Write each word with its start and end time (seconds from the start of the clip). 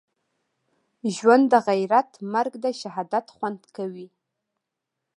ژوند 1.15 1.45
دغیرت 1.55 2.09
مرګ 2.33 2.53
دښهادت 2.63 3.25
خوند 3.35 3.61
کوی 3.75 4.07